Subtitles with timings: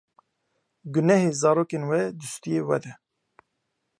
[0.93, 2.91] Gunehê zarokên we di stûyên we de.